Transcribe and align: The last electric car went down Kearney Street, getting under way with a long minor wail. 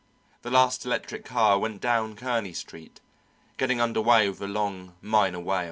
The 0.41 0.49
last 0.49 0.83
electric 0.83 1.25
car 1.25 1.59
went 1.59 1.79
down 1.79 2.15
Kearney 2.15 2.53
Street, 2.53 3.01
getting 3.57 3.79
under 3.79 4.01
way 4.01 4.27
with 4.27 4.41
a 4.41 4.47
long 4.47 4.95
minor 4.99 5.39
wail. 5.39 5.59